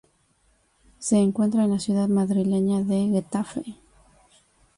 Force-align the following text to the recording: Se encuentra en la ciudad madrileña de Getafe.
Se 0.97 1.17
encuentra 1.19 1.63
en 1.63 1.69
la 1.69 1.79
ciudad 1.79 2.07
madrileña 2.07 2.81
de 2.83 3.07
Getafe. 3.09 3.75